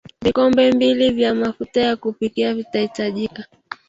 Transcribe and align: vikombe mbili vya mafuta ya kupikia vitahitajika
vikombe 0.21 0.71
mbili 0.71 1.09
vya 1.09 1.35
mafuta 1.35 1.81
ya 1.81 1.95
kupikia 1.95 2.53
vitahitajika 2.55 3.45